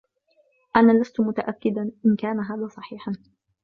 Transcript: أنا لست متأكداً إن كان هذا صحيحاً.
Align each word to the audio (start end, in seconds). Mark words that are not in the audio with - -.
أنا 0.75 1.01
لست 1.01 1.21
متأكداً 1.21 1.91
إن 2.05 2.15
كان 2.15 2.39
هذا 2.39 2.67
صحيحاً. 2.67 3.11